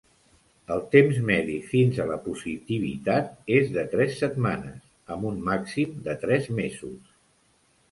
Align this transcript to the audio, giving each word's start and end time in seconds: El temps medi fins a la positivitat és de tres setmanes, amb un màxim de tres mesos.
El 0.75 0.79
temps 0.93 1.19
medi 1.27 1.57
fins 1.73 1.99
a 2.03 2.07
la 2.11 2.17
positivitat 2.29 3.29
és 3.59 3.69
de 3.77 3.85
tres 3.93 4.17
setmanes, 4.23 4.81
amb 5.17 5.31
un 5.35 5.39
màxim 5.53 5.95
de 6.11 6.19
tres 6.27 6.53
mesos. 6.65 6.99